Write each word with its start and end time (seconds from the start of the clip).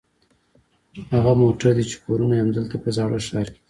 هغه 1.13 1.31
موټر 1.41 1.69
دي 1.77 1.83
چې 1.89 1.97
کورونه 2.05 2.33
یې 2.35 2.41
همدلته 2.43 2.75
په 2.83 2.89
زاړه 2.97 3.17
ښار 3.27 3.47
کې 3.51 3.57
دي. 3.59 3.59